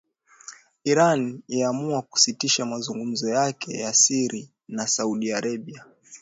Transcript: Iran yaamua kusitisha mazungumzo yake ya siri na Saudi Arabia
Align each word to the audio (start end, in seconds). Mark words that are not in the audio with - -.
Iran 0.83 1.41
yaamua 1.47 2.01
kusitisha 2.01 2.65
mazungumzo 2.65 3.29
yake 3.29 3.73
ya 3.79 3.93
siri 3.93 4.49
na 4.67 4.87
Saudi 4.87 5.31
Arabia 5.31 5.85